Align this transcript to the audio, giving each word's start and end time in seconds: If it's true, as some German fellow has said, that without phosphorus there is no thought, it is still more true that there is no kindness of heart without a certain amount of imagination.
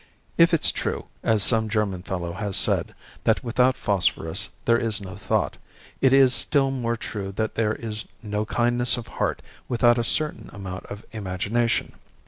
If 0.35 0.51
it's 0.51 0.71
true, 0.71 1.05
as 1.21 1.43
some 1.43 1.69
German 1.69 2.01
fellow 2.01 2.33
has 2.33 2.57
said, 2.57 2.95
that 3.23 3.43
without 3.43 3.77
phosphorus 3.77 4.49
there 4.65 4.79
is 4.79 4.99
no 4.99 5.15
thought, 5.15 5.57
it 6.01 6.11
is 6.11 6.33
still 6.33 6.71
more 6.71 6.97
true 6.97 7.31
that 7.33 7.53
there 7.53 7.75
is 7.75 8.05
no 8.23 8.43
kindness 8.43 8.97
of 8.97 9.05
heart 9.05 9.43
without 9.69 9.99
a 9.99 10.03
certain 10.03 10.49
amount 10.53 10.87
of 10.87 11.05
imagination. 11.11 11.91